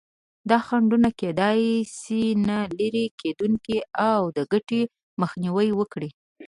[0.49, 1.61] دا خنډونه کېدای
[1.99, 3.77] شي نه لرې کېدونکي
[4.09, 4.81] او د ګټې
[5.21, 6.09] مخنیوی وکړي.